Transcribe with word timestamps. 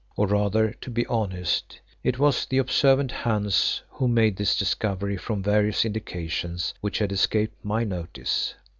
Or 0.15 0.25
rather, 0.25 0.71
to 0.81 0.89
be 0.89 1.05
honest, 1.05 1.79
it 2.03 2.17
was 2.17 2.47
the 2.47 2.57
observant 2.57 3.11
Hans 3.11 3.83
who 3.87 4.07
made 4.07 4.35
this 4.35 4.57
discovery 4.57 5.15
from 5.15 5.43
various 5.43 5.85
indications 5.85 6.73
which 6.81 6.97
had 6.97 7.11
escaped 7.11 7.63
my 7.63 7.83
notice. 7.83 8.55